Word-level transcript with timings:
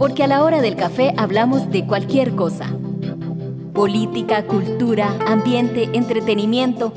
porque 0.00 0.24
a 0.24 0.26
la 0.26 0.42
hora 0.42 0.62
del 0.62 0.76
café 0.76 1.12
hablamos 1.18 1.70
de 1.70 1.86
cualquier 1.86 2.34
cosa. 2.34 2.74
Política, 3.74 4.46
cultura, 4.46 5.14
ambiente, 5.26 5.90
entretenimiento 5.92 6.94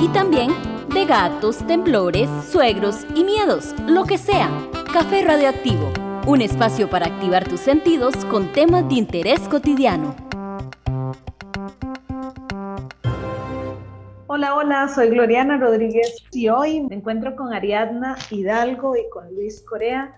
y 0.00 0.08
también 0.08 0.50
de 0.92 1.06
gatos, 1.06 1.64
temblores, 1.68 2.28
suegros 2.50 3.06
y 3.14 3.22
miedos, 3.22 3.76
lo 3.86 4.06
que 4.06 4.18
sea. 4.18 4.50
Café 4.92 5.22
Radioactivo, 5.22 5.92
un 6.26 6.42
espacio 6.42 6.90
para 6.90 7.06
activar 7.06 7.46
tus 7.46 7.60
sentidos 7.60 8.12
con 8.24 8.50
temas 8.50 8.88
de 8.88 8.96
interés 8.96 9.38
cotidiano. 9.42 10.16
Hola, 14.26 14.56
hola, 14.56 14.88
soy 14.88 15.10
Gloriana 15.10 15.58
Rodríguez 15.58 16.24
y 16.32 16.48
hoy 16.48 16.80
me 16.88 16.96
encuentro 16.96 17.36
con 17.36 17.52
Ariadna 17.52 18.16
Hidalgo 18.30 18.96
y 18.96 19.08
con 19.10 19.32
Luis 19.32 19.62
Corea 19.62 20.12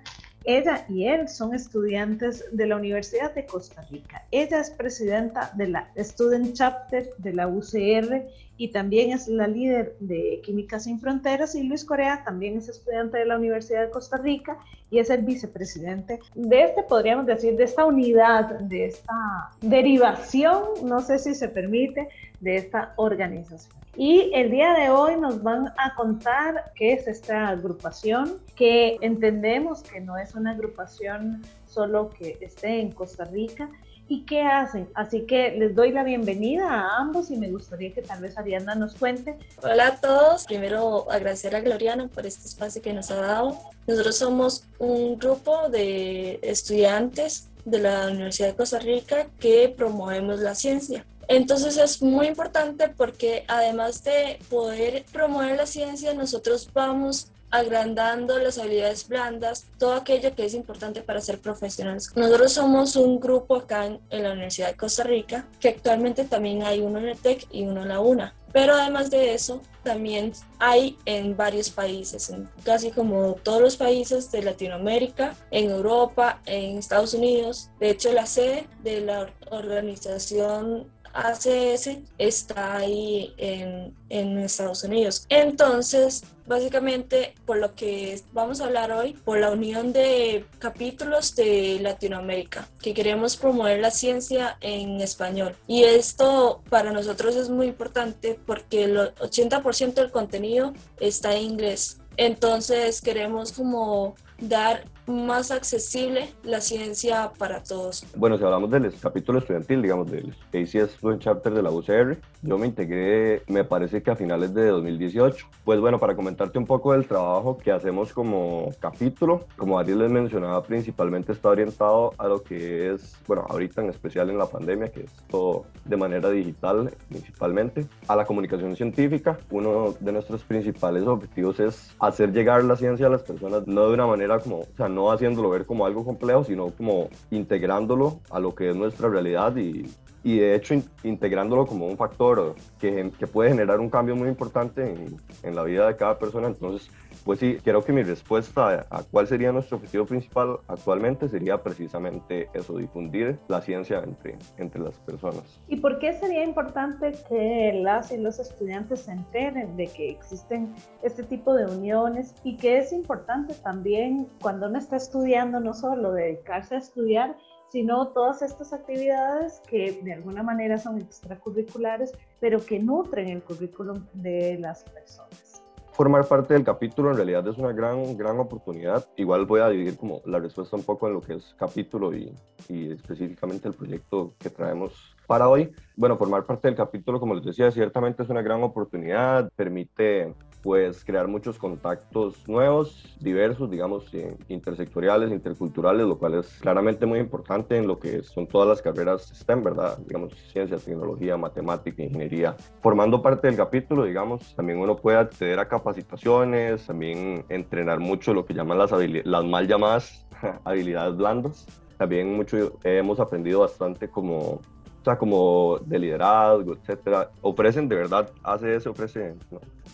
ella 0.44 0.84
y 0.88 1.06
él 1.06 1.28
son 1.28 1.54
estudiantes 1.54 2.44
de 2.52 2.66
la 2.66 2.76
Universidad 2.76 3.34
de 3.34 3.46
Costa 3.46 3.82
Rica. 3.90 4.26
Ella 4.30 4.60
es 4.60 4.70
presidenta 4.70 5.50
de 5.54 5.68
la 5.68 5.90
Student 5.96 6.54
Chapter 6.54 7.10
de 7.18 7.32
la 7.32 7.48
UCR 7.48 8.24
y 8.56 8.68
también 8.68 9.10
es 9.10 9.26
la 9.26 9.46
líder 9.46 9.96
de 9.98 10.40
Química 10.44 10.78
Sin 10.78 11.00
Fronteras 11.00 11.54
y 11.54 11.64
Luis 11.64 11.84
Corea 11.84 12.22
también 12.24 12.58
es 12.58 12.68
estudiante 12.68 13.18
de 13.18 13.26
la 13.26 13.36
Universidad 13.36 13.82
de 13.82 13.90
Costa 13.90 14.16
Rica 14.16 14.58
y 14.90 14.98
es 15.00 15.10
el 15.10 15.22
vicepresidente 15.22 16.20
de 16.34 16.62
este, 16.62 16.84
podríamos 16.84 17.26
decir, 17.26 17.56
de 17.56 17.64
esta 17.64 17.84
unidad, 17.84 18.60
de 18.60 18.86
esta 18.86 19.50
derivación, 19.60 20.62
no 20.84 21.00
sé 21.00 21.18
si 21.18 21.34
se 21.34 21.48
permite, 21.48 22.08
de 22.40 22.56
esta 22.56 22.92
organización. 22.96 23.74
Y 23.96 24.30
el 24.34 24.50
día 24.50 24.74
de 24.74 24.90
hoy 24.90 25.16
nos 25.16 25.42
van 25.42 25.72
a 25.78 25.94
contar 25.94 26.72
qué 26.74 26.92
es 26.92 27.06
esta 27.06 27.48
agrupación, 27.48 28.38
que 28.54 28.98
entendemos 29.00 29.82
que 29.82 30.00
no 30.00 30.18
es 30.18 30.34
una 30.34 30.50
agrupación 30.50 31.42
solo 31.66 32.10
que 32.10 32.38
esté 32.40 32.80
en 32.80 32.92
Costa 32.92 33.24
Rica 33.24 33.68
y 34.08 34.24
qué 34.24 34.42
hacen. 34.42 34.88
Así 34.94 35.22
que 35.22 35.52
les 35.52 35.74
doy 35.74 35.92
la 35.92 36.04
bienvenida 36.04 36.68
a 36.68 36.98
ambos 36.98 37.30
y 37.30 37.36
me 37.36 37.50
gustaría 37.50 37.92
que 37.92 38.02
tal 38.02 38.20
vez 38.20 38.36
Ariana 38.36 38.74
nos 38.74 38.94
cuente. 38.94 39.38
Hola 39.62 39.88
a 39.88 39.96
todos. 39.96 40.44
Primero 40.44 41.10
agradecer 41.10 41.54
a 41.56 41.60
Gloriana 41.60 42.08
por 42.08 42.26
este 42.26 42.46
espacio 42.46 42.82
que 42.82 42.92
nos 42.92 43.10
ha 43.10 43.16
dado. 43.16 43.58
Nosotros 43.86 44.16
somos 44.16 44.64
un 44.78 45.18
grupo 45.18 45.68
de 45.68 46.38
estudiantes 46.42 47.48
de 47.64 47.78
la 47.78 48.08
Universidad 48.08 48.48
de 48.48 48.56
Costa 48.56 48.78
Rica 48.78 49.26
que 49.40 49.72
promovemos 49.74 50.40
la 50.40 50.54
ciencia. 50.54 51.04
Entonces 51.28 51.78
es 51.78 52.02
muy 52.02 52.26
importante 52.26 52.88
porque 52.88 53.44
además 53.48 54.04
de 54.04 54.38
poder 54.50 55.04
promover 55.10 55.56
la 55.56 55.66
ciencia, 55.66 56.12
nosotros 56.12 56.68
vamos 56.74 57.28
agrandando 57.54 58.36
las 58.38 58.58
habilidades 58.58 59.06
blandas, 59.06 59.66
todo 59.78 59.92
aquello 59.92 60.34
que 60.34 60.44
es 60.44 60.54
importante 60.54 61.02
para 61.02 61.20
ser 61.20 61.38
profesionales. 61.38 62.10
Nosotros 62.16 62.52
somos 62.52 62.96
un 62.96 63.20
grupo 63.20 63.54
acá 63.54 63.86
en, 63.86 64.00
la 64.10 64.32
Universidad 64.32 64.68
de 64.68 64.76
Costa 64.76 65.04
Rica, 65.04 65.46
que 65.60 65.68
actualmente 65.68 66.24
también 66.24 66.64
hay 66.64 66.80
uno 66.80 66.98
en 66.98 67.10
el 67.10 67.16
TEC 67.16 67.46
y 67.52 67.62
uno 67.62 67.82
en 67.82 67.88
la 67.88 68.00
UNA. 68.00 68.34
Pero 68.52 68.74
además 68.74 69.08
de 69.10 69.34
eso, 69.34 69.62
también 69.84 70.32
hay 70.58 70.98
en 71.04 71.36
varios 71.36 71.70
países, 71.70 72.28
en 72.30 72.48
casi 72.64 72.90
como 72.90 73.34
todos 73.34 73.60
los 73.60 73.76
países 73.76 74.32
de 74.32 74.42
Latinoamérica, 74.42 75.36
en 75.52 75.70
Europa, 75.70 76.40
en 76.46 76.78
Estados 76.78 77.14
Unidos. 77.14 77.70
De 77.78 77.90
hecho, 77.90 78.12
la 78.12 78.26
sede 78.26 78.66
de 78.82 79.00
la 79.00 79.28
organización 79.50 80.88
ACS 81.14 81.98
está 82.18 82.76
ahí 82.76 83.32
en, 83.38 83.94
en 84.08 84.38
Estados 84.38 84.84
Unidos. 84.84 85.24
Entonces, 85.28 86.24
básicamente, 86.46 87.34
por 87.46 87.58
lo 87.58 87.74
que 87.74 88.20
vamos 88.32 88.60
a 88.60 88.66
hablar 88.66 88.92
hoy, 88.92 89.14
por 89.14 89.38
la 89.38 89.50
unión 89.50 89.92
de 89.92 90.44
capítulos 90.58 91.34
de 91.36 91.78
Latinoamérica, 91.80 92.68
que 92.82 92.94
queremos 92.94 93.36
promover 93.36 93.80
la 93.80 93.90
ciencia 93.90 94.58
en 94.60 95.00
español. 95.00 95.56
Y 95.66 95.84
esto 95.84 96.62
para 96.68 96.92
nosotros 96.92 97.36
es 97.36 97.48
muy 97.48 97.68
importante 97.68 98.38
porque 98.46 98.84
el 98.84 98.96
80% 98.96 99.94
del 99.94 100.10
contenido 100.10 100.74
está 101.00 101.34
en 101.34 101.44
inglés. 101.44 101.98
Entonces 102.16 103.00
queremos 103.00 103.52
como 103.52 104.14
dar 104.38 104.84
más 105.06 105.50
accesible 105.50 106.28
la 106.42 106.60
ciencia 106.60 107.32
para 107.38 107.62
todos. 107.62 108.06
Bueno, 108.16 108.38
si 108.38 108.44
hablamos 108.44 108.70
del 108.70 108.92
capítulo 109.00 109.38
estudiantil, 109.38 109.82
digamos, 109.82 110.10
del 110.10 110.34
ACS 110.52 110.92
Student 110.92 111.22
Chapter 111.22 111.54
de 111.54 111.62
la 111.62 111.70
UCR, 111.70 112.18
yo 112.42 112.58
me 112.58 112.66
integré, 112.66 113.42
me 113.48 113.64
parece 113.64 114.02
que 114.02 114.10
a 114.10 114.16
finales 114.16 114.54
de 114.54 114.66
2018. 114.68 115.46
Pues 115.64 115.80
bueno, 115.80 115.98
para 115.98 116.14
comentarte 116.14 116.58
un 116.58 116.66
poco 116.66 116.92
del 116.92 117.06
trabajo 117.06 117.58
que 117.58 117.72
hacemos 117.72 118.12
como 118.12 118.70
capítulo, 118.80 119.46
como 119.56 119.78
Ariel 119.78 119.98
les 119.98 120.10
mencionaba, 120.10 120.62
principalmente 120.62 121.32
está 121.32 121.48
orientado 121.48 122.12
a 122.18 122.28
lo 122.28 122.42
que 122.42 122.92
es, 122.92 123.16
bueno, 123.26 123.46
ahorita 123.48 123.82
en 123.82 123.90
especial 123.90 124.30
en 124.30 124.38
la 124.38 124.46
pandemia, 124.46 124.90
que 124.90 125.04
es 125.04 125.12
todo 125.28 125.64
de 125.84 125.96
manera 125.96 126.30
digital 126.30 126.92
principalmente, 127.08 127.86
a 128.08 128.16
la 128.16 128.24
comunicación 128.24 128.76
científica. 128.76 129.38
Uno 129.50 129.94
de 129.98 130.12
nuestros 130.12 130.42
principales 130.44 131.04
objetivos 131.04 131.60
es 131.60 131.94
hacer 131.98 132.32
llegar 132.32 132.64
la 132.64 132.76
ciencia 132.76 133.06
a 133.06 133.10
las 133.10 133.22
personas, 133.22 133.66
no 133.66 133.88
de 133.88 133.94
una 133.94 134.06
manera 134.06 134.38
como, 134.38 134.60
o 134.60 134.68
sea, 134.76 134.88
no 134.94 135.10
haciéndolo 135.10 135.50
ver 135.50 135.66
como 135.66 135.84
algo 135.84 136.04
complejo, 136.04 136.44
sino 136.44 136.70
como 136.70 137.08
integrándolo 137.30 138.20
a 138.30 138.38
lo 138.38 138.54
que 138.54 138.70
es 138.70 138.76
nuestra 138.76 139.08
realidad 139.08 139.56
y, 139.56 139.84
y 140.24 140.38
de 140.38 140.56
hecho 140.56 140.74
integrándolo 141.04 141.66
como 141.66 141.86
un 141.86 141.98
factor 141.98 142.54
que, 142.80 143.12
que, 143.18 143.26
puede 143.26 143.50
generar 143.50 143.78
un 143.78 143.90
cambio 143.90 144.16
muy 144.16 144.28
importante 144.28 144.82
en, 144.82 145.16
en, 145.42 145.54
la 145.54 145.62
vida 145.62 145.86
de 145.86 145.96
cada 145.96 146.18
persona. 146.18 146.48
Entonces, 146.48 146.90
pues 147.24 147.38
sí, 147.38 147.58
creo 147.62 147.84
que 147.84 147.92
mi 147.92 148.02
respuesta 148.02 148.86
a, 148.90 149.02
cuál 149.02 149.26
sería 149.26 149.52
nuestro 149.52 149.76
objetivo 149.76 150.06
principal 150.06 150.58
actualmente 150.66 151.28
sería 151.28 151.62
precisamente 151.62 152.48
eso, 152.54 152.78
difundir 152.78 153.38
la 153.48 153.60
ciencia 153.60 154.02
entre, 154.02 154.36
entre 154.56 154.80
las 154.80 154.98
personas. 155.00 155.60
¿Y 155.68 155.76
por 155.76 155.98
qué 155.98 156.14
sería 156.14 156.42
importante 156.42 157.12
que 157.28 157.80
las 157.82 158.10
y 158.10 158.16
los 158.16 158.38
estudiantes 158.38 159.00
se 159.00 159.12
enteren 159.12 159.76
de 159.76 159.86
que 159.88 160.10
existen 160.10 160.74
este 161.02 161.22
tipo 161.22 161.54
de 161.54 161.66
uniones 161.66 162.34
y 162.44 162.56
que 162.56 162.78
es 162.78 162.92
importante 162.92 163.54
también 163.62 164.26
cuando 164.40 164.68
uno 164.68 164.78
está 164.78 164.96
estudiando 164.96 165.60
no 165.60 165.74
solo 165.74 166.12
dedicarse 166.12 166.76
a 166.76 166.78
estudiar, 166.78 167.36
sino 167.68 168.08
todas 168.08 168.42
estas 168.42 168.72
actividades 168.72 169.60
que 169.68 170.00
de 170.02 170.12
alguna 170.12 170.42
manera 170.42 170.78
son 170.78 170.98
extracurriculares, 170.98 172.12
pero 172.40 172.64
que 172.64 172.78
nutren 172.78 173.28
el 173.28 173.42
currículum 173.42 174.04
de 174.14 174.58
las 174.58 174.84
personas 174.84 175.54
formar 175.94 176.26
parte 176.26 176.54
del 176.54 176.64
capítulo 176.64 177.10
en 177.10 177.16
realidad 177.16 177.46
es 177.46 177.56
una 177.56 177.72
gran, 177.72 178.16
gran 178.16 178.38
oportunidad. 178.40 179.06
Igual 179.16 179.46
voy 179.46 179.60
a 179.60 179.68
dividir 179.68 179.96
como 179.96 180.20
la 180.26 180.40
respuesta 180.40 180.76
un 180.76 180.82
poco 180.82 181.06
en 181.06 181.14
lo 181.14 181.20
que 181.20 181.34
es 181.34 181.54
capítulo 181.56 182.14
y, 182.14 182.34
y 182.68 182.92
específicamente 182.92 183.68
el 183.68 183.74
proyecto 183.74 184.34
que 184.38 184.50
traemos 184.50 185.14
para 185.26 185.48
hoy. 185.48 185.72
Bueno, 185.96 186.16
formar 186.16 186.44
parte 186.44 186.66
del 186.68 186.76
capítulo, 186.76 187.20
como 187.20 187.34
les 187.34 187.44
decía, 187.44 187.70
ciertamente 187.70 188.24
es 188.24 188.28
una 188.28 188.42
gran 188.42 188.62
oportunidad, 188.62 189.50
permite 189.54 190.34
pues 190.64 191.04
crear 191.04 191.28
muchos 191.28 191.58
contactos 191.58 192.48
nuevos, 192.48 193.14
diversos, 193.20 193.70
digamos, 193.70 194.06
intersectoriales, 194.48 195.30
interculturales, 195.30 196.06
lo 196.06 196.16
cual 196.16 196.36
es 196.36 196.58
claramente 196.58 197.04
muy 197.04 197.18
importante 197.18 197.76
en 197.76 197.86
lo 197.86 197.98
que 198.00 198.22
son 198.22 198.46
todas 198.46 198.66
las 198.66 198.80
carreras 198.80 199.30
STEM, 199.34 199.62
¿verdad? 199.62 199.98
Digamos, 199.98 200.32
ciencia, 200.50 200.78
tecnología, 200.78 201.36
matemática, 201.36 202.02
ingeniería. 202.02 202.56
Formando 202.80 203.20
parte 203.20 203.46
del 203.46 203.58
capítulo, 203.58 204.04
digamos, 204.04 204.54
también 204.56 204.78
uno 204.78 204.96
puede 204.96 205.18
acceder 205.18 205.58
a 205.58 205.68
capacitaciones, 205.68 206.86
también 206.86 207.44
entrenar 207.50 208.00
mucho 208.00 208.32
lo 208.32 208.46
que 208.46 208.54
llaman 208.54 208.78
las, 208.78 208.90
las 208.90 209.44
mal 209.44 209.68
llamadas 209.68 210.26
habilidades 210.64 211.14
blandas. 211.14 211.66
También 211.98 212.34
mucho 212.34 212.78
hemos 212.84 213.20
aprendido 213.20 213.60
bastante 213.60 214.08
como 214.08 214.62
sea, 215.04 215.16
como 215.16 215.78
de 215.84 215.98
liderazgo, 215.98 216.74
etcétera. 216.74 217.30
Ofrecen, 217.42 217.88
de 217.88 217.96
verdad, 217.96 218.30
ACS 218.42 218.86
ofrece 218.86 219.34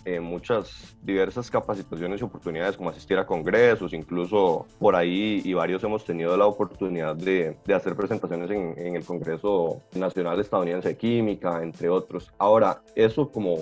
eh, 0.04 0.18
muchas 0.18 0.96
diversas 1.02 1.50
capacitaciones 1.50 2.20
y 2.20 2.24
oportunidades, 2.24 2.76
como 2.76 2.90
asistir 2.90 3.18
a 3.18 3.26
congresos, 3.26 3.92
incluso 3.92 4.66
por 4.78 4.96
ahí, 4.96 5.42
y 5.44 5.52
varios 5.52 5.84
hemos 5.84 6.04
tenido 6.04 6.36
la 6.36 6.46
oportunidad 6.46 7.16
de, 7.16 7.56
de 7.66 7.74
hacer 7.74 7.94
presentaciones 7.94 8.50
en, 8.50 8.74
en, 8.78 8.96
el 8.96 9.04
Congreso 9.04 9.82
Nacional 9.94 10.40
Estadounidense 10.40 10.88
de 10.88 10.96
Química, 10.96 11.62
entre 11.62 11.90
otros. 11.90 12.32
Ahora, 12.38 12.82
eso 12.94 13.30
como, 13.30 13.56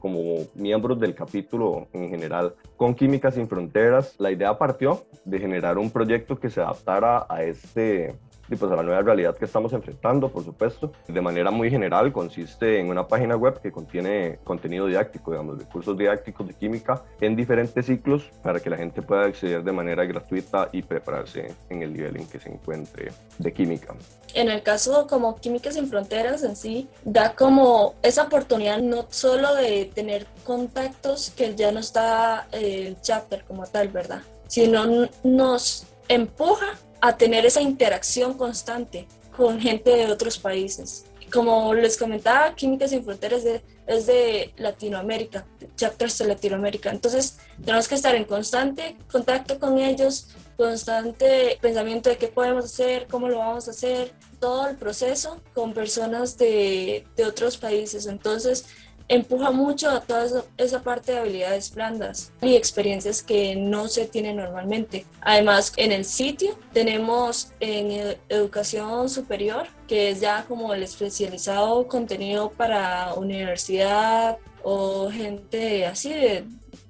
como 0.00 0.46
miembros 0.54 1.00
del 1.00 1.14
capítulo 1.14 1.88
en 1.92 2.08
general, 2.08 2.54
con 2.76 2.94
Química 2.94 3.30
Sin 3.30 3.48
Fronteras, 3.48 4.14
la 4.18 4.30
idea 4.30 4.56
partió 4.56 5.04
de 5.24 5.40
generar 5.40 5.78
un 5.78 5.90
proyecto 5.90 6.38
que 6.38 6.50
se 6.50 6.60
adaptara 6.60 7.26
a 7.28 7.42
este 7.42 8.14
y 8.50 8.56
pues 8.56 8.70
a 8.70 8.76
la 8.76 8.82
nueva 8.82 9.00
realidad 9.02 9.36
que 9.36 9.44
estamos 9.44 9.72
enfrentando, 9.72 10.28
por 10.28 10.44
supuesto. 10.44 10.92
De 11.06 11.20
manera 11.20 11.50
muy 11.50 11.70
general, 11.70 12.12
consiste 12.12 12.80
en 12.80 12.88
una 12.88 13.06
página 13.06 13.36
web 13.36 13.60
que 13.60 13.70
contiene 13.70 14.38
contenido 14.44 14.86
didáctico, 14.86 15.30
digamos, 15.30 15.58
recursos 15.58 15.96
didácticos 15.96 16.48
de 16.48 16.54
química 16.54 17.02
en 17.20 17.36
diferentes 17.36 17.86
ciclos 17.86 18.30
para 18.42 18.60
que 18.60 18.68
la 18.68 18.76
gente 18.76 19.02
pueda 19.02 19.26
acceder 19.26 19.62
de 19.62 19.72
manera 19.72 20.04
gratuita 20.04 20.68
y 20.72 20.82
prepararse 20.82 21.54
en 21.68 21.82
el 21.82 21.92
nivel 21.92 22.16
en 22.16 22.26
que 22.26 22.40
se 22.40 22.50
encuentre 22.50 23.12
de 23.38 23.52
química. 23.52 23.94
En 24.34 24.50
el 24.50 24.62
caso 24.62 25.06
como 25.06 25.36
Químicas 25.36 25.74
sin 25.74 25.88
Fronteras 25.88 26.42
en 26.42 26.56
sí, 26.56 26.88
da 27.04 27.34
como 27.34 27.94
esa 28.02 28.24
oportunidad 28.24 28.78
no 28.78 29.06
solo 29.10 29.54
de 29.54 29.90
tener 29.94 30.26
contactos 30.44 31.30
que 31.30 31.54
ya 31.54 31.72
no 31.72 31.80
está 31.80 32.48
eh, 32.52 32.86
el 32.88 33.00
chapter 33.00 33.44
como 33.44 33.66
tal, 33.66 33.88
¿verdad? 33.88 34.22
Sino 34.46 35.08
nos 35.22 35.86
empuja 36.08 36.76
a 37.00 37.16
tener 37.16 37.46
esa 37.46 37.60
interacción 37.60 38.34
constante 38.34 39.06
con 39.36 39.60
gente 39.60 39.90
de 39.90 40.06
otros 40.10 40.38
países. 40.38 41.04
Como 41.32 41.72
les 41.74 41.96
comentaba, 41.96 42.54
Químicas 42.54 42.90
sin 42.90 43.04
Fronteras 43.04 43.44
es 43.86 44.06
de 44.06 44.52
Latinoamérica, 44.56 45.46
chapters 45.76 46.18
de 46.18 46.26
Latinoamérica. 46.26 46.90
Entonces, 46.90 47.38
tenemos 47.64 47.86
que 47.86 47.94
estar 47.94 48.14
en 48.14 48.24
constante 48.24 48.96
contacto 49.10 49.58
con 49.58 49.78
ellos, 49.78 50.28
constante 50.56 51.58
pensamiento 51.60 52.10
de 52.10 52.18
qué 52.18 52.26
podemos 52.26 52.64
hacer, 52.64 53.06
cómo 53.08 53.28
lo 53.28 53.38
vamos 53.38 53.68
a 53.68 53.70
hacer, 53.70 54.12
todo 54.40 54.68
el 54.68 54.76
proceso 54.76 55.40
con 55.54 55.72
personas 55.72 56.36
de, 56.36 57.06
de 57.16 57.24
otros 57.24 57.56
países. 57.56 58.06
Entonces, 58.06 58.66
empuja 59.10 59.50
mucho 59.50 59.90
a 59.90 60.00
toda 60.00 60.44
esa 60.56 60.82
parte 60.82 61.12
de 61.12 61.18
habilidades 61.18 61.74
blandas 61.74 62.30
y 62.40 62.54
experiencias 62.54 63.24
que 63.24 63.56
no 63.56 63.88
se 63.88 64.06
tienen 64.06 64.36
normalmente. 64.36 65.04
Además, 65.20 65.72
en 65.76 65.90
el 65.90 66.04
sitio 66.04 66.56
tenemos 66.72 67.50
en 67.58 68.16
educación 68.28 69.08
superior, 69.08 69.66
que 69.88 70.10
es 70.10 70.20
ya 70.20 70.44
como 70.46 70.72
el 70.72 70.84
especializado 70.84 71.88
contenido 71.88 72.50
para 72.50 73.14
universidad 73.14 74.38
o 74.62 75.10
gente 75.10 75.86
así 75.86 76.10
de, 76.10 76.44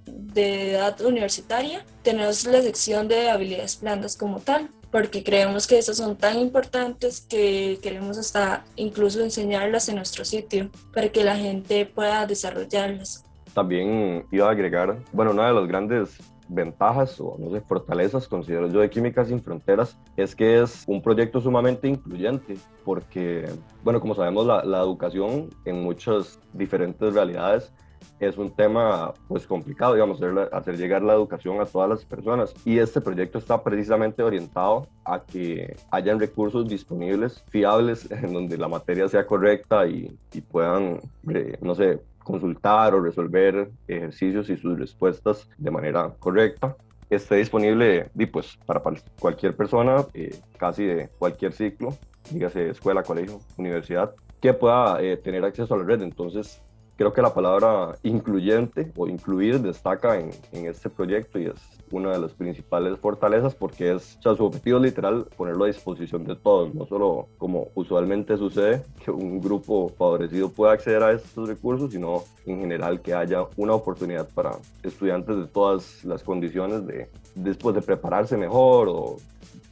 de 0.04 0.72
edad 0.72 1.00
universitaria. 1.00 1.86
Tenemos 2.02 2.44
la 2.44 2.60
sección 2.60 3.08
de 3.08 3.30
habilidades 3.30 3.80
blandas 3.80 4.14
como 4.14 4.40
tal 4.40 4.68
porque 4.90 5.22
creemos 5.22 5.66
que 5.66 5.78
esas 5.78 5.96
son 5.96 6.16
tan 6.16 6.38
importantes 6.38 7.20
que 7.20 7.78
queremos 7.82 8.18
hasta 8.18 8.64
incluso 8.76 9.22
enseñarlas 9.22 9.88
en 9.88 9.96
nuestro 9.96 10.24
sitio 10.24 10.70
para 10.92 11.08
que 11.08 11.24
la 11.24 11.36
gente 11.36 11.86
pueda 11.86 12.26
desarrollarlas. 12.26 13.24
También 13.54 14.26
iba 14.30 14.48
a 14.48 14.52
agregar, 14.52 14.96
bueno, 15.12 15.32
una 15.32 15.48
de 15.48 15.54
las 15.54 15.66
grandes 15.66 16.18
ventajas 16.48 17.20
o 17.20 17.36
no 17.38 17.50
sé, 17.50 17.60
fortalezas, 17.60 18.26
considero 18.26 18.68
yo, 18.68 18.80
de 18.80 18.90
Químicas 18.90 19.28
Sin 19.28 19.42
Fronteras, 19.42 19.96
es 20.16 20.34
que 20.34 20.60
es 20.62 20.84
un 20.86 21.00
proyecto 21.00 21.40
sumamente 21.40 21.88
incluyente, 21.88 22.56
porque, 22.84 23.48
bueno, 23.84 24.00
como 24.00 24.14
sabemos, 24.14 24.46
la, 24.46 24.64
la 24.64 24.80
educación 24.80 25.48
en 25.64 25.82
muchas 25.82 26.40
diferentes 26.52 27.14
realidades 27.14 27.72
es 28.18 28.36
un 28.36 28.50
tema 28.50 29.14
pues 29.28 29.46
complicado, 29.46 29.94
digamos, 29.94 30.20
hacer, 30.52 30.76
llegar 30.76 31.02
la 31.02 31.14
educación 31.14 31.60
a 31.60 31.66
todas 31.66 31.88
las 31.88 32.04
personas. 32.04 32.54
Y 32.64 32.78
este 32.78 33.00
proyecto 33.00 33.38
está 33.38 33.62
precisamente 33.62 34.22
orientado 34.22 34.86
a 35.04 35.20
que 35.20 35.76
hayan 35.90 36.20
recursos 36.20 36.68
disponibles, 36.68 37.42
fiables, 37.48 38.10
en 38.10 38.32
donde 38.32 38.58
la 38.58 38.68
materia 38.68 39.08
sea 39.08 39.26
correcta 39.26 39.86
y, 39.86 40.16
puedan, 40.50 41.00
eh, 41.34 41.58
no 41.60 41.74
sé, 41.74 42.00
consultar 42.24 42.94
o 42.94 43.00
resolver 43.00 43.70
ejercicios 43.88 44.50
y 44.50 44.56
sus 44.56 44.78
respuestas 44.78 45.48
de 45.58 45.70
manera 45.70 46.12
correcta 46.18 46.76
esté 47.10 47.36
disponible 47.36 48.10
pues, 48.32 48.56
para 48.64 48.80
cualquier 49.18 49.56
persona, 49.56 50.06
eh, 50.14 50.38
casi 50.56 50.84
de 50.84 51.08
cualquier 51.18 51.52
ciclo, 51.52 51.96
dígase 52.30 52.70
escuela, 52.70 53.02
colegio, 53.02 53.40
universidad, 53.56 54.14
que 54.40 54.54
pueda 54.54 55.02
eh, 55.02 55.16
tener 55.16 55.44
acceso 55.44 55.74
a 55.74 55.78
la 55.78 55.84
red. 55.84 56.02
Entonces, 56.02 56.62
creo 57.00 57.14
que 57.14 57.22
la 57.22 57.32
palabra 57.32 57.96
incluyente 58.02 58.92
o 58.94 59.08
incluir 59.08 59.58
destaca 59.58 60.20
en, 60.20 60.32
en, 60.52 60.66
este 60.66 60.90
proyecto 60.90 61.38
y 61.38 61.46
es 61.46 61.54
una 61.90 62.12
de 62.12 62.18
las 62.18 62.32
principales 62.32 62.98
fortalezas 62.98 63.54
porque 63.54 63.94
es, 63.94 64.18
o 64.22 64.36
su 64.36 64.44
objetivo 64.44 64.78
literal 64.78 65.24
ponerlo 65.34 65.64
a 65.64 65.68
disposición 65.68 66.24
de 66.24 66.36
todos, 66.36 66.74
no 66.74 66.84
solo 66.84 67.28
como 67.38 67.68
usualmente 67.74 68.36
sucede, 68.36 68.84
que 69.02 69.10
un 69.10 69.40
grupo 69.40 69.88
favorecido 69.96 70.50
pueda 70.50 70.74
acceder 70.74 71.02
a 71.02 71.12
estos 71.12 71.48
recursos, 71.48 71.90
sino 71.90 72.22
en 72.44 72.60
general 72.60 73.00
que 73.00 73.14
haya 73.14 73.46
una 73.56 73.72
oportunidad 73.72 74.28
para 74.34 74.58
estudiantes 74.82 75.38
de 75.38 75.46
todas 75.46 76.04
las 76.04 76.22
condiciones 76.22 76.86
de 76.86 77.08
después 77.34 77.74
de 77.74 77.80
prepararse 77.80 78.36
mejor 78.36 78.90
o 78.90 79.16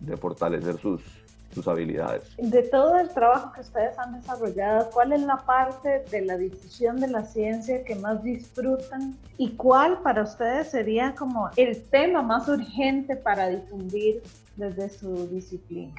de 0.01 0.17
fortalecer 0.17 0.79
sus, 0.79 1.03
sus 1.55 1.67
habilidades. 1.67 2.23
De 2.37 2.63
todo 2.63 2.99
el 2.99 3.09
trabajo 3.11 3.53
que 3.53 3.61
ustedes 3.61 3.99
han 3.99 4.21
desarrollado, 4.21 4.91
¿cuál 4.91 5.13
es 5.13 5.23
la 5.23 5.39
parte 5.39 6.05
de 6.11 6.21
la 6.23 6.37
difusión 6.37 7.01
de 7.01 7.09
la 7.09 7.25
ciencia 7.25 7.85
que 7.85 7.95
más 7.95 8.23
disfrutan 8.23 9.17
y 9.37 9.51
cuál 9.51 10.03
para 10.03 10.23
ustedes 10.23 10.71
sería 10.71 11.15
como 11.15 11.51
el 11.57 11.83
tema 11.85 12.23
más 12.23 12.49
urgente 12.49 13.17
para 13.17 13.49
difundir 13.49 14.23
desde 14.57 14.89
su 14.91 15.29
disciplina? 15.29 15.95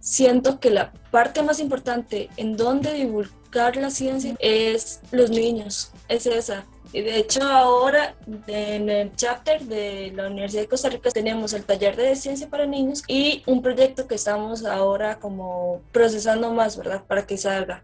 Siento 0.00 0.60
que 0.60 0.70
la 0.70 0.92
parte 1.10 1.42
más 1.42 1.60
importante 1.60 2.30
en 2.36 2.56
donde 2.56 2.92
divulgar 2.92 3.76
la 3.76 3.90
ciencia 3.90 4.34
es 4.38 5.00
los 5.10 5.30
niños, 5.30 5.92
es 6.08 6.26
esa, 6.26 6.64
y 6.92 7.02
de 7.02 7.18
hecho 7.18 7.42
ahora 7.44 8.16
en 8.48 8.90
el 8.90 9.14
chapter 9.14 9.62
de 9.62 10.12
la 10.14 10.26
Universidad 10.26 10.62
de 10.62 10.68
Costa 10.68 10.88
Rica 10.88 11.10
tenemos 11.10 11.52
el 11.52 11.64
taller 11.64 11.94
de 11.96 12.16
ciencia 12.16 12.48
para 12.48 12.66
niños 12.66 13.04
y 13.06 13.44
un 13.46 13.62
proyecto 13.62 14.08
que 14.08 14.16
estamos 14.16 14.64
ahora 14.64 15.20
como 15.20 15.82
procesando 15.92 16.52
más, 16.52 16.76
¿verdad? 16.76 17.04
Para 17.06 17.26
que 17.26 17.38
salga. 17.38 17.80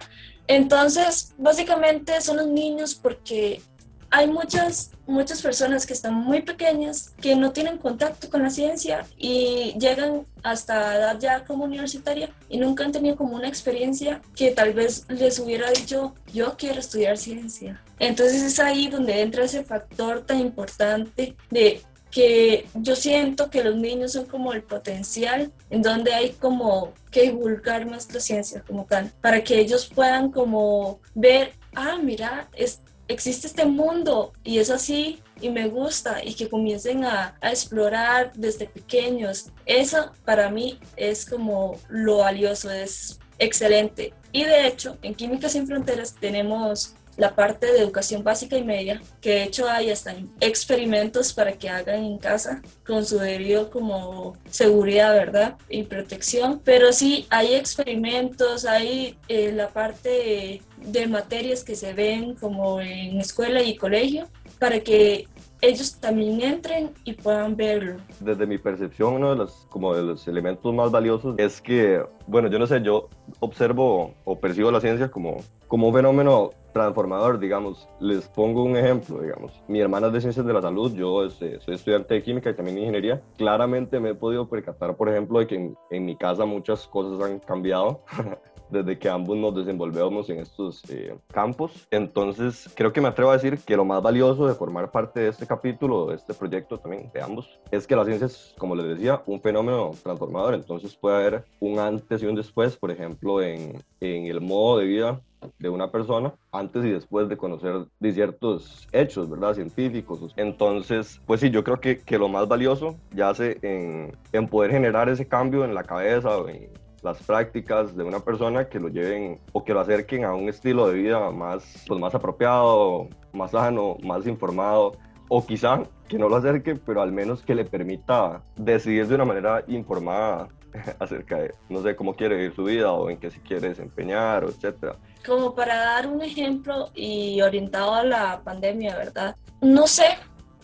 Entonces, 0.49 1.35
básicamente 1.39 2.21
son 2.21 2.39
los 2.39 2.49
niños 2.49 2.95
porque 2.95 3.63
hay 4.11 4.29
muchas, 4.29 4.91
muchas 5.07 5.43
personas 5.43 5.87
que 5.87 5.93
están 5.93 6.15
muy 6.15 6.43
pequeñas, 6.43 7.13
que 7.21 7.37
no 7.37 7.53
tienen 7.53 7.79
contacto 7.79 8.31
con 8.31 8.43
la 8.43 8.51
ciencia 8.51 9.07
y 9.17 9.75
llegan 9.79 10.27
hasta 10.43 10.97
edad 10.97 11.19
ya 11.19 11.45
como 11.45 11.65
universitaria 11.65 12.31
y 12.49 12.59
nunca 12.59 12.85
han 12.85 12.93
tenido 12.93 13.17
como 13.17 13.37
una 13.37 13.49
experiencia 13.49 14.21
que 14.35 14.53
tal 14.53 14.73
vez 14.73 15.05
les 15.09 15.39
hubiera 15.39 15.71
dicho, 15.71 16.15
yo 16.33 16.57
quiero 16.57 16.81
estudiar 16.81 17.19
ciencia. 17.19 17.83
Entonces 17.99 18.43
es 18.43 18.61
ahí 18.61 18.89
donde 18.89 19.23
entra 19.23 19.45
ese 19.45 19.65
factor 19.65 20.25
tan 20.25 20.41
importante 20.41 21.37
de 21.51 21.83
que 22.11 22.67
yo 22.75 22.97
siento 22.97 23.51
que 23.51 23.63
los 23.63 23.77
niños 23.77 24.13
son 24.13 24.25
como 24.25 24.53
el 24.53 24.63
potencial 24.63 25.53
en 25.69 25.83
donde 25.83 26.15
hay 26.15 26.31
como 26.31 26.95
que 27.11 27.23
divulgar 27.23 27.85
más 27.85 28.13
la 28.13 28.21
ciencia 28.21 28.63
como 28.67 28.87
tal, 28.87 29.13
para 29.21 29.45
que 29.45 29.59
ellos 29.59 29.91
puedan 29.95 30.31
como 30.31 31.01
ver, 31.15 31.53
ah, 31.75 31.99
mira, 32.03 32.49
es, 32.55 32.81
existe 33.09 33.47
este 33.47 33.65
mundo 33.65 34.33
y 34.45 34.59
es 34.59 34.71
así 34.71 35.23
y 35.41 35.51
me 35.51 35.69
gusta 35.69 36.25
y 36.25 36.35
que 36.35 36.49
comiencen 36.49 37.05
a, 37.05 37.37
explorar 37.43 38.33
desde 38.35 38.67
pequeños. 38.67 39.47
Eso 39.65 40.13
para 40.25 40.51
mí 40.51 40.79
es 40.97 41.25
como 41.27 41.79
lo 41.89 42.19
valioso, 42.19 42.71
es 42.71 43.19
excelente. 43.39 44.13
Y 44.33 44.45
de 44.45 44.67
hecho, 44.67 44.99
en 45.03 45.15
Química 45.15 45.49
Sin 45.49 45.67
Fronteras 45.67 46.15
tenemos 46.19 46.96
la 47.17 47.35
parte 47.35 47.67
de 47.67 47.79
educación 47.79 48.23
básica 48.23 48.57
y 48.57 48.65
media, 48.65 49.01
que 49.21 49.31
de 49.31 49.43
hecho 49.45 49.69
hay 49.69 49.91
hasta 49.91 50.15
experimentos 50.41 51.33
para 51.33 51.53
que 51.53 51.69
hagan 51.69 52.05
en 52.05 52.19
casa 52.19 52.63
con 52.87 53.05
su 53.05 53.19
debido 53.19 53.71
como 53.71 54.37
seguridad, 54.51 55.15
¿verdad? 55.15 55.57
Y 55.69 55.85
protección. 55.85 56.61
Pero 56.65 56.93
sí, 56.93 57.27
hay 57.31 57.55
experimentos, 57.55 58.65
hay 58.65 59.19
eh, 59.29 59.53
la 59.53 59.69
parte 59.69 60.63
de 60.79 61.07
materias 61.07 61.65
que 61.65 61.75
se 61.75 61.93
ven 61.93 62.35
como 62.35 62.81
en 62.81 63.21
escuela 63.21 63.63
y 63.63 63.77
colegio 63.77 64.29
para 64.59 64.81
que 64.81 65.27
ellos 65.61 65.99
también 65.99 66.41
entren 66.41 66.91
y 67.05 67.15
puedan 67.15 67.57
verlo. 67.57 67.97
Desde 68.21 68.47
mi 68.47 68.59
percepción, 68.59 69.15
uno 69.15 69.31
de 69.31 69.37
los, 69.37 69.67
como 69.71 69.95
de 69.95 70.03
los 70.03 70.29
elementos 70.29 70.73
más 70.75 70.91
valiosos 70.91 71.35
es 71.39 71.61
que, 71.61 72.03
bueno, 72.27 72.49
yo 72.49 72.59
no 72.59 72.67
sé, 72.67 72.83
yo 72.83 73.09
observo 73.41 74.15
o 74.25 74.39
percibo 74.39 74.71
la 74.71 74.81
ciencia 74.81 75.11
como, 75.11 75.39
como 75.67 75.89
un 75.89 75.95
fenómeno 75.95 76.51
transformador, 76.77 77.39
digamos. 77.39 77.89
Les 78.01 78.29
pongo 78.29 78.63
un 78.63 78.77
ejemplo, 78.77 79.21
digamos. 79.23 79.63
Mi 79.67 79.81
hermana 79.81 80.09
es 80.09 80.13
de 80.13 80.21
ciencias 80.21 80.45
de 80.45 80.53
la 80.53 80.61
salud, 80.61 80.95
yo 80.95 81.25
este, 81.25 81.59
soy 81.61 81.75
estudiante 81.75 82.15
de 82.15 82.23
química 82.23 82.51
y 82.51 82.55
también 82.55 82.77
de 82.77 82.83
ingeniería. 82.83 83.23
Claramente 83.39 83.99
me 83.99 84.11
he 84.11 84.15
podido 84.15 84.47
percatar, 84.47 84.95
por 84.95 85.09
ejemplo, 85.09 85.39
de 85.39 85.47
que 85.47 85.75
en, 85.91 86.05
mi 86.05 86.17
casa 86.17 86.45
muchas 86.45 86.87
cosas 86.87 87.25
han 87.25 87.39
cambiado. 87.39 88.03
desde 88.69 88.99
que 88.99 89.09
ambos 89.09 89.37
nos 89.37 89.55
desenvolvemos 89.55 90.29
en 90.29 90.41
estos 90.41 90.83
eh, 90.91 91.17
campos. 91.29 91.87
Entonces, 91.89 92.69
creo 92.75 92.93
que 92.93 93.01
me 93.01 93.07
atrevo 93.07 93.31
a 93.31 93.35
decir 93.35 93.61
que 93.61 93.77
lo 93.77 93.85
más 93.85 94.03
valioso 94.03 94.49
de 94.49 94.55
formar 94.55 94.91
parte 94.91 95.21
de 95.21 95.29
este 95.29 95.47
capítulo, 95.47 96.07
de 96.07 96.17
este 96.17 96.35
proyecto 96.35 96.77
también, 96.77 97.09
de 97.15 97.23
ambos, 97.23 97.61
es 97.71 97.87
que 97.87 97.95
la 97.95 98.05
ciencia 98.05 98.27
es, 98.27 98.57
como 98.59 98.75
les 98.75 98.87
decía, 98.87 99.23
un 99.27 99.41
fenómeno 99.41 99.93
transformador. 100.03 100.55
Entonces, 100.55 100.97
puede 100.97 101.17
haber 101.17 101.45
un 101.61 101.79
antes 101.79 102.21
y 102.25 102.27
un 102.27 102.35
después, 102.35 102.77
por 102.77 102.91
ejemplo, 102.91 103.41
en, 103.41 103.85
en 104.01 104.27
el 104.27 104.41
modo 104.41 104.79
de 104.79 104.87
vida 104.87 105.21
de 105.59 105.69
una 105.69 105.91
persona 105.91 106.35
antes 106.53 106.85
y 106.85 106.91
después 106.91 107.29
de 107.29 107.37
conocer 107.37 107.87
ciertos 108.01 108.89
hechos, 108.93 109.29
¿verdad? 109.29 109.55
Científicos. 109.55 110.33
Entonces, 110.37 111.21
pues 111.27 111.41
sí, 111.41 111.51
yo 111.51 111.65
creo 111.65 111.81
que, 111.81 111.99
que 111.99 112.19
lo 112.19 112.29
más 112.29 112.49
valioso 112.49 112.97
yace 113.13 113.59
en, 113.63 114.17
en 114.33 114.49
poder 114.49 114.71
generar 114.71 115.09
ese 115.09 115.27
cambio 115.27 115.65
en 115.65 115.75
la 115.75 115.85
cabeza 115.85 116.37
o 116.39 116.49
en, 116.49 116.71
las 117.07 117.23
prácticas 117.23 117.97
de 117.97 118.03
una 118.03 118.19
persona 118.19 118.69
que 118.69 118.81
lo 118.81 118.89
lleven 118.89 119.39
o 119.53 119.65
que 119.65 119.73
lo 119.73 119.81
acerquen 119.81 120.25
a 120.25 120.35
un 120.35 120.49
estilo 120.49 120.89
de 120.89 120.95
vida 120.95 121.31
más, 121.31 121.85
pues 121.87 122.01
más 122.01 122.15
apropiado, 122.15 123.09
más 123.33 123.53
sano, 123.53 123.97
más 124.03 124.27
informado, 124.27 124.93
o 125.29 125.45
quizá 125.45 125.83
que 126.09 126.19
no 126.19 126.29
lo 126.29 126.37
acerque, 126.37 126.75
pero 126.75 127.03
al 127.03 127.13
menos 127.13 127.43
que 127.43 127.55
le 127.55 127.65
permita 127.65 128.43
decidir 128.57 129.07
de 129.07 129.15
una 129.15 129.25
manera 129.25 129.65
informada 129.69 130.49
acerca 130.99 131.39
de, 131.39 131.55
no 131.69 131.83
sé, 131.83 131.97
cómo 131.97 132.15
quiere 132.15 132.37
vivir 132.37 132.55
su 132.55 132.65
vida 132.65 132.93
o 132.93 133.11
en 133.11 133.19
qué 133.19 133.31
se 133.31 133.41
quiere 133.41 133.69
desempeñar, 133.69 134.45
etcétera. 134.45 134.97
Como 135.25 135.55
para 135.55 135.77
dar 135.77 136.07
un 136.07 136.23
ejemplo 136.23 136.91
y 136.95 137.41
orientado 137.43 137.95
a 137.95 138.05
la 138.05 138.41
pandemia, 138.43 138.97
¿verdad? 138.97 139.37
No 139.61 139.87
sé, 139.87 140.17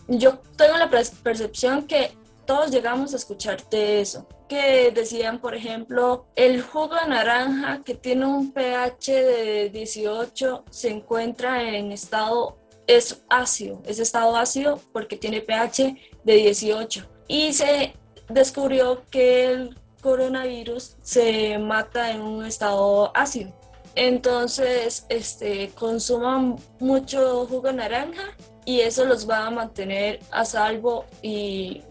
yo 0.07 0.39
tengo 0.57 0.77
la 0.77 0.89
percepción 0.89 1.87
que 1.87 2.11
todos 2.45 2.71
llegamos 2.71 3.13
a 3.13 3.17
escucharte 3.17 4.01
eso, 4.01 4.27
que 4.49 4.91
decían, 4.91 5.39
por 5.39 5.55
ejemplo, 5.55 6.25
el 6.35 6.61
jugo 6.61 6.95
de 6.95 7.07
naranja 7.07 7.81
que 7.83 7.95
tiene 7.95 8.25
un 8.25 8.51
pH 8.51 9.11
de 9.11 9.69
18 9.69 10.65
se 10.69 10.89
encuentra 10.89 11.69
en 11.69 11.91
estado, 11.91 12.57
es 12.85 13.23
ácido, 13.29 13.81
es 13.85 13.99
estado 13.99 14.35
ácido 14.35 14.79
porque 14.91 15.15
tiene 15.15 15.41
pH 15.41 15.95
de 16.23 16.33
18. 16.33 17.07
Y 17.27 17.53
se 17.53 17.93
descubrió 18.29 19.03
que 19.09 19.45
el 19.45 19.77
coronavirus 20.03 20.97
se 21.01 21.57
mata 21.57 22.11
en 22.11 22.21
un 22.21 22.45
estado 22.45 23.11
ácido. 23.15 23.51
Entonces, 23.95 25.05
este, 25.09 25.69
consuman 25.69 26.57
mucho 26.79 27.45
jugo 27.47 27.69
de 27.69 27.73
naranja 27.73 28.23
y 28.65 28.81
eso 28.81 29.05
los 29.05 29.29
va 29.29 29.47
a 29.47 29.51
mantener 29.51 30.19
a 30.31 30.45
salvo 30.45 31.05
y 31.21 31.81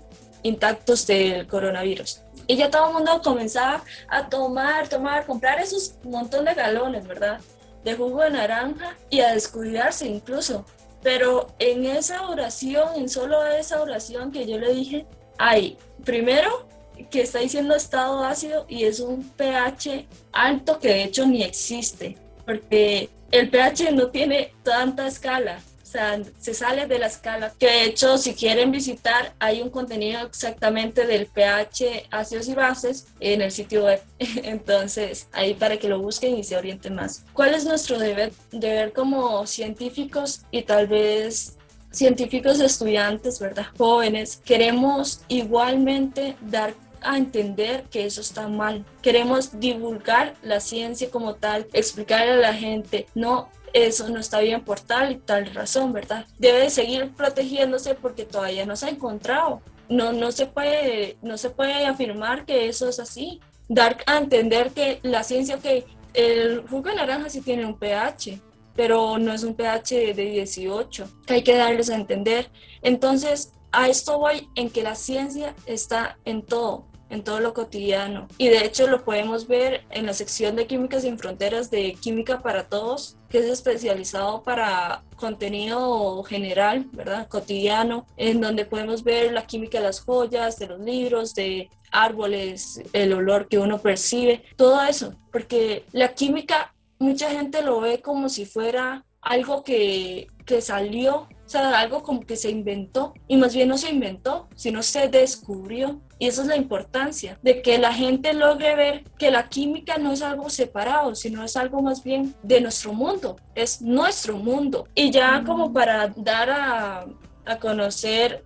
intactos 0.42 1.06
del 1.06 1.46
coronavirus. 1.46 2.20
Y 2.46 2.56
ya 2.56 2.70
todo 2.70 2.88
el 2.88 2.94
mundo 2.94 3.20
comenzaba 3.22 3.84
a 4.08 4.28
tomar, 4.28 4.88
tomar, 4.88 5.26
comprar 5.26 5.60
esos 5.60 5.94
montón 6.02 6.44
de 6.44 6.54
galones, 6.54 7.06
¿verdad? 7.06 7.40
De 7.84 7.94
jugo 7.94 8.22
de 8.22 8.30
naranja 8.30 8.96
y 9.10 9.20
a 9.20 9.32
descuidarse 9.32 10.06
incluso. 10.06 10.64
Pero 11.02 11.48
en 11.58 11.84
esa 11.84 12.28
oración, 12.28 12.88
en 12.96 13.08
solo 13.08 13.44
esa 13.46 13.80
oración 13.80 14.32
que 14.32 14.46
yo 14.46 14.58
le 14.58 14.72
dije, 14.72 15.06
hay 15.38 15.78
primero 16.04 16.66
que 17.10 17.22
está 17.22 17.40
diciendo 17.40 17.74
estado 17.74 18.24
ácido 18.24 18.66
y 18.68 18.84
es 18.84 19.00
un 19.00 19.22
pH 19.22 20.06
alto 20.32 20.78
que 20.78 20.88
de 20.88 21.04
hecho 21.04 21.26
ni 21.26 21.42
existe, 21.42 22.16
porque 22.44 23.10
el 23.30 23.50
pH 23.50 23.92
no 23.92 24.08
tiene 24.08 24.52
tanta 24.62 25.06
escala, 25.06 25.60
o 25.82 25.86
sea, 25.92 26.18
se 26.40 26.54
sale 26.54 26.86
de 26.86 26.98
la 26.98 27.06
escala. 27.06 27.52
Que 27.58 27.66
de 27.66 27.84
hecho, 27.84 28.16
si 28.16 28.32
quieren 28.32 28.70
visitar, 28.70 29.34
hay 29.38 29.60
un 29.60 29.68
contenido 29.68 30.22
exactamente 30.22 31.06
del 31.06 31.26
pH 31.26 32.06
ácidos 32.10 32.48
y 32.48 32.54
bases 32.54 33.08
en 33.20 33.42
el 33.42 33.50
sitio 33.50 33.84
web. 33.84 34.00
Entonces, 34.18 35.26
ahí 35.32 35.52
para 35.52 35.76
que 35.76 35.90
lo 35.90 36.00
busquen 36.00 36.38
y 36.38 36.44
se 36.44 36.56
orienten 36.56 36.94
más. 36.94 37.24
¿Cuál 37.34 37.52
es 37.52 37.66
nuestro 37.66 37.98
deber, 37.98 38.32
deber 38.52 38.94
como 38.94 39.46
científicos 39.46 40.40
y 40.50 40.62
tal 40.62 40.86
vez 40.86 41.58
científicos 41.92 42.60
estudiantes, 42.60 43.38
¿verdad? 43.38 43.66
Jóvenes, 43.78 44.40
queremos 44.44 45.22
igualmente 45.28 46.36
dar 46.40 46.74
a 47.02 47.16
entender 47.16 47.84
que 47.84 48.06
eso 48.06 48.20
está 48.20 48.48
mal. 48.48 48.84
Queremos 49.02 49.58
divulgar 49.60 50.34
la 50.42 50.60
ciencia 50.60 51.10
como 51.10 51.34
tal, 51.34 51.66
explicarle 51.72 52.32
a 52.32 52.36
la 52.36 52.54
gente, 52.54 53.06
no, 53.14 53.48
eso 53.72 54.08
no 54.08 54.20
está 54.20 54.40
bien 54.40 54.62
por 54.62 54.80
tal 54.80 55.12
y 55.12 55.16
tal 55.16 55.52
razón, 55.54 55.92
¿verdad? 55.92 56.26
Debe 56.38 56.70
seguir 56.70 57.10
protegiéndose 57.12 57.94
porque 57.94 58.24
todavía 58.24 58.66
no 58.66 58.76
se 58.76 58.86
ha 58.86 58.90
encontrado. 58.90 59.62
No, 59.88 60.12
no, 60.12 60.32
se 60.32 60.46
puede, 60.46 61.16
no 61.22 61.36
se 61.36 61.50
puede 61.50 61.86
afirmar 61.86 62.44
que 62.44 62.68
eso 62.68 62.88
es 62.88 62.98
así. 62.98 63.40
Dar 63.68 63.98
a 64.06 64.18
entender 64.18 64.70
que 64.70 65.00
la 65.02 65.22
ciencia, 65.22 65.58
que 65.58 65.84
el 66.14 66.62
jugo 66.68 66.90
de 66.90 66.96
naranja 66.96 67.30
sí 67.30 67.40
tiene 67.40 67.66
un 67.66 67.78
pH, 67.78 68.40
pero 68.74 69.18
no 69.18 69.32
es 69.32 69.44
un 69.44 69.54
pH 69.54 70.14
de 70.14 70.24
18, 70.30 71.08
que 71.26 71.34
hay 71.34 71.42
que 71.42 71.56
darles 71.56 71.90
a 71.90 71.96
entender. 71.96 72.50
Entonces, 72.82 73.52
a 73.72 73.88
esto 73.88 74.18
voy 74.18 74.48
en 74.54 74.70
que 74.70 74.82
la 74.82 74.94
ciencia 74.94 75.54
está 75.66 76.18
en 76.24 76.42
todo, 76.42 76.86
en 77.08 77.24
todo 77.24 77.40
lo 77.40 77.54
cotidiano. 77.54 78.28
Y 78.38 78.48
de 78.48 78.64
hecho 78.64 78.86
lo 78.86 79.04
podemos 79.04 79.46
ver 79.46 79.84
en 79.90 80.06
la 80.06 80.14
sección 80.14 80.56
de 80.56 80.66
Químicas 80.66 81.02
sin 81.02 81.18
Fronteras 81.18 81.70
de 81.70 81.94
Química 81.94 82.40
para 82.40 82.64
Todos, 82.64 83.16
que 83.28 83.38
es 83.38 83.46
especializado 83.46 84.42
para 84.42 85.02
contenido 85.16 86.22
general, 86.24 86.86
¿verdad? 86.92 87.28
Cotidiano, 87.28 88.06
en 88.16 88.40
donde 88.40 88.64
podemos 88.66 89.04
ver 89.04 89.32
la 89.32 89.46
química 89.46 89.78
de 89.78 89.84
las 89.84 90.00
joyas, 90.00 90.58
de 90.58 90.66
los 90.66 90.80
libros, 90.80 91.34
de 91.34 91.70
árboles, 91.90 92.82
el 92.92 93.12
olor 93.12 93.48
que 93.48 93.58
uno 93.58 93.78
percibe, 93.78 94.42
todo 94.56 94.82
eso, 94.82 95.14
porque 95.30 95.84
la 95.92 96.14
química 96.14 96.74
mucha 97.02 97.30
gente 97.30 97.62
lo 97.62 97.80
ve 97.80 98.00
como 98.00 98.28
si 98.28 98.46
fuera 98.46 99.04
algo 99.20 99.62
que, 99.62 100.28
que 100.46 100.60
salió 100.60 101.28
o 101.44 101.48
sea, 101.52 101.80
algo 101.80 102.02
como 102.02 102.22
que 102.22 102.36
se 102.36 102.50
inventó 102.50 103.12
y 103.28 103.36
más 103.36 103.54
bien 103.54 103.68
no 103.68 103.76
se 103.76 103.90
inventó, 103.90 104.48
sino 104.54 104.82
se 104.82 105.08
descubrió. 105.08 106.00
Y 106.18 106.28
esa 106.28 106.40
es 106.40 106.48
la 106.48 106.56
importancia 106.56 107.38
de 107.42 107.60
que 107.60 107.76
la 107.76 107.92
gente 107.92 108.32
logre 108.32 108.74
ver 108.74 109.04
que 109.18 109.30
la 109.30 109.50
química 109.50 109.98
no 109.98 110.12
es 110.12 110.22
algo 110.22 110.48
separado, 110.48 111.14
sino 111.14 111.44
es 111.44 111.58
algo 111.58 111.82
más 111.82 112.02
bien 112.02 112.34
de 112.42 112.62
nuestro 112.62 112.94
mundo, 112.94 113.36
es 113.54 113.82
nuestro 113.82 114.38
mundo. 114.38 114.88
Y 114.94 115.10
ya 115.10 115.44
como 115.44 115.74
para 115.74 116.08
dar 116.16 116.48
a, 116.48 117.06
a 117.44 117.58
conocer 117.58 118.44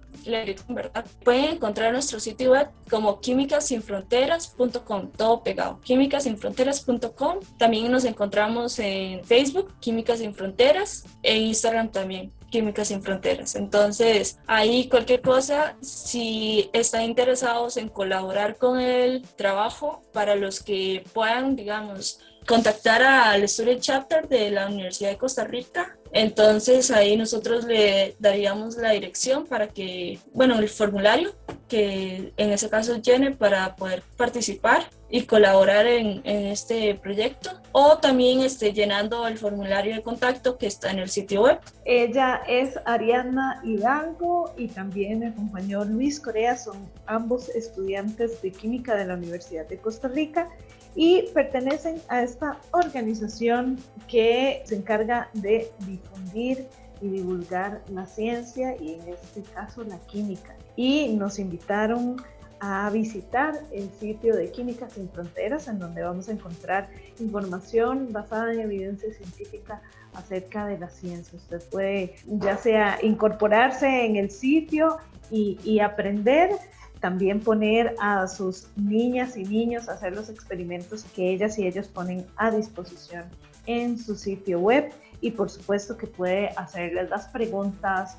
Pueden 1.25 1.45
encontrar 1.45 1.93
nuestro 1.93 2.21
sitio 2.21 2.53
web 2.53 2.69
como 2.91 3.21
químicasinfronteras.com, 3.21 5.11
todo 5.13 5.43
pegado, 5.43 5.81
químicasinfronteras.com. 5.81 7.41
También 7.59 7.91
nos 7.91 8.05
encontramos 8.05 8.79
en 8.79 9.25
Facebook, 9.25 9.75
Químicas 9.81 10.19
Sin 10.19 10.35
Fronteras, 10.35 11.05
en 11.23 11.43
Instagram 11.43 11.91
también. 11.91 12.33
Químicas 12.51 12.89
Sin 12.89 13.03
Fronteras. 13.03 13.57
Entonces, 13.57 14.39
ahí 14.47 14.89
cualquier 14.89 15.21
cosa, 15.21 15.77
si 15.83 16.71
están 16.73 17.03
interesados 17.03 17.77
en 17.77 17.89
colaborar 17.89 18.57
con 18.57 18.81
el 18.81 19.23
trabajo, 19.37 20.03
para 20.13 20.37
los 20.37 20.63
que 20.63 21.05
puedan, 21.13 21.57
digamos, 21.57 22.21
contactar 22.47 23.03
al 23.03 23.47
Student 23.49 23.81
Chapter 23.81 24.29
de 24.29 24.51
la 24.51 24.67
Universidad 24.67 25.11
de 25.11 25.19
Costa 25.19 25.45
Rica. 25.45 25.97
Entonces 26.13 26.91
ahí 26.91 27.17
nosotros 27.17 27.65
le 27.65 28.17
daríamos 28.19 28.77
la 28.77 28.93
dirección 28.93 29.47
para 29.47 29.69
que, 29.69 30.19
bueno, 30.33 30.59
el 30.59 30.69
formulario 30.69 31.35
que 31.69 32.33
en 32.37 32.53
ese 32.53 32.71
caso 32.71 32.97
llene 33.03 33.33
para 33.33 33.75
poder 33.75 34.03
participar 34.17 34.89
y 35.11 35.23
colaborar 35.23 35.87
en, 35.87 36.23
este 36.25 36.95
proyecto 36.95 37.51
o 37.73 37.99
también 37.99 38.41
esté 38.41 38.73
llenando 38.73 39.27
el 39.27 39.39
formulario 39.39 39.95
de 39.95 40.03
contacto 40.03 40.59
que 40.59 40.67
está 40.67 40.91
en 40.91 41.01
el 41.01 41.09
sitio 41.09 41.43
web. 41.43 41.59
Ella 41.85 42.43
es 42.49 42.79
Ariana 42.85 43.61
Hidalgo 43.65 44.53
y 44.57 44.69
también 44.69 45.23
el 45.23 45.35
compañero 45.35 45.85
Luis 45.85 46.21
Corea, 46.21 46.57
son 46.57 46.89
ambos 47.07 47.49
estudiantes 47.51 48.41
de 48.43 48.53
química 48.53 48.95
de 48.95 49.05
la 49.05 49.15
Universidad 49.15 49.67
de 49.67 49.79
Costa 49.79 50.09
Rica 50.09 50.49
y 50.97 51.29
pertenecen 51.35 52.01
a 52.09 52.23
esta 52.23 52.59
organización 52.73 53.79
que 54.09 54.63
se 54.65 54.77
encarga 54.77 55.29
de 55.35 55.71
difundir 55.87 56.67
y 57.03 57.09
divulgar 57.09 57.83
la 57.93 58.07
ciencia 58.07 58.75
y 58.81 58.95
en 58.95 59.09
este 59.11 59.43
caso 59.53 59.85
la 59.85 59.99
química. 60.07 60.57
Y 60.75 61.15
nos 61.15 61.39
invitaron 61.39 62.17
a 62.61 62.89
visitar 62.89 63.55
el 63.71 63.91
sitio 64.01 64.35
de 64.35 64.51
Química 64.51 64.89
Sin 64.89 65.11
Fronteras, 65.11 65.69
en 65.69 65.79
donde 65.79 66.03
vamos 66.03 66.31
a 66.31 66.33
encontrar 66.33 66.89
información 67.21 68.09
basada 68.13 68.55
en 68.55 68.61
evidencia 68.61 69.13
científica 69.13 69.83
acerca 70.15 70.67
de 70.67 70.79
la 70.79 70.89
ciencia. 70.89 71.37
Usted 71.37 71.63
puede 71.71 72.15
ya 72.27 72.57
sea 72.57 72.99
incorporarse 73.03 74.07
en 74.07 74.17
el 74.17 74.31
sitio 74.31 74.97
y, 75.31 75.59
y 75.63 75.81
aprender 75.81 76.51
también 77.01 77.41
poner 77.41 77.95
a 78.01 78.27
sus 78.27 78.69
niñas 78.77 79.37
y 79.37 79.45
niños 79.45 79.89
a 79.89 79.93
hacer 79.93 80.15
los 80.15 80.29
experimentos 80.29 81.05
que 81.15 81.31
ellas 81.31 81.59
y 81.59 81.67
ellos 81.67 81.89
ponen 81.89 82.27
a 82.37 82.51
disposición 82.51 83.25
en 83.67 83.99
su 83.99 84.15
sitio 84.17 84.61
web 84.61 84.93
y 85.21 85.31
por 85.31 85.51
supuesto 85.51 85.97
que 85.97 86.07
puede 86.07 86.49
hacerles 86.57 87.11
las 87.11 87.29
preguntas, 87.29 88.17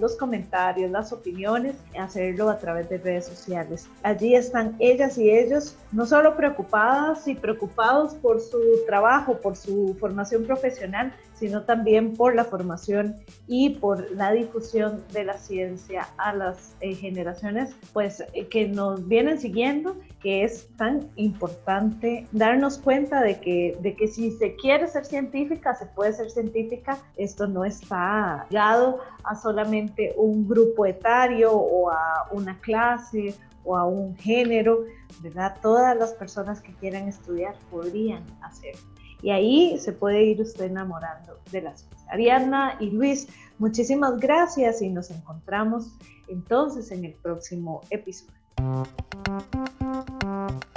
los 0.00 0.16
comentarios, 0.16 0.90
las 0.90 1.12
opiniones, 1.12 1.76
hacerlo 1.98 2.50
a 2.50 2.58
través 2.58 2.88
de 2.88 2.98
redes 2.98 3.26
sociales. 3.26 3.88
Allí 4.02 4.34
están 4.34 4.76
ellas 4.78 5.18
y 5.18 5.30
ellos 5.30 5.76
no 5.92 6.06
solo 6.06 6.36
preocupadas 6.36 7.26
y 7.28 7.34
preocupados 7.34 8.14
por 8.14 8.40
su 8.40 8.58
trabajo, 8.86 9.38
por 9.40 9.56
su 9.56 9.96
formación 9.98 10.44
profesional, 10.44 11.12
sino 11.38 11.62
también 11.62 12.14
por 12.14 12.34
la 12.34 12.44
formación 12.44 13.16
y 13.46 13.70
por 13.70 14.10
la 14.12 14.32
difusión 14.32 15.04
de 15.12 15.24
la 15.24 15.38
ciencia 15.38 16.08
a 16.16 16.34
las 16.34 16.74
eh, 16.80 16.94
generaciones 16.94 17.76
pues 17.92 18.24
eh, 18.32 18.48
que 18.48 18.66
nos 18.68 19.06
vienen 19.06 19.38
siguiendo 19.38 19.96
que 20.20 20.42
es 20.42 20.68
tan 20.76 21.08
importante 21.16 22.26
darnos 22.32 22.78
cuenta 22.78 23.22
de 23.22 23.40
que, 23.40 23.78
de 23.80 23.94
que 23.94 24.08
si 24.08 24.32
se 24.32 24.56
quiere 24.56 24.88
ser 24.88 25.04
científica, 25.04 25.74
se 25.74 25.86
puede 25.86 26.12
ser 26.12 26.30
científica. 26.38 26.98
Esto 27.16 27.46
no 27.46 27.64
está 27.64 28.46
ligado 28.50 29.00
a 29.24 29.34
solamente 29.34 30.14
un 30.16 30.46
grupo 30.46 30.86
etario 30.86 31.52
o 31.52 31.90
a 31.90 32.28
una 32.32 32.58
clase 32.60 33.34
o 33.64 33.76
a 33.76 33.84
un 33.84 34.16
género, 34.16 34.84
¿verdad? 35.20 35.56
Todas 35.60 35.96
las 35.96 36.12
personas 36.12 36.60
que 36.60 36.72
quieran 36.74 37.08
estudiar 37.08 37.54
podrían 37.70 38.22
hacerlo. 38.42 38.80
Y 39.20 39.30
ahí 39.30 39.78
se 39.78 39.92
puede 39.92 40.22
ir 40.24 40.40
usted 40.40 40.66
enamorando 40.66 41.38
de 41.50 41.62
las 41.62 41.82
cosas. 41.82 42.06
Ariana 42.08 42.76
y 42.78 42.90
Luis, 42.90 43.28
muchísimas 43.58 44.18
gracias 44.18 44.80
y 44.80 44.88
nos 44.88 45.10
encontramos 45.10 45.90
entonces 46.28 46.92
en 46.92 47.04
el 47.04 47.14
próximo 47.14 47.80
episodio. 47.90 48.38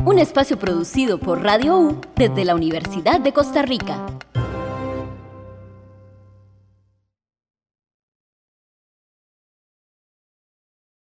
Un 0.04 0.18
espacio 0.18 0.58
producido 0.58 1.20
por 1.20 1.44
Radio 1.44 1.80
U 1.80 2.02
desde 2.16 2.44
la 2.46 2.56
Universidad 2.56 3.20
de 3.20 3.32
Costa 3.32 3.62
Rica. 3.62 4.08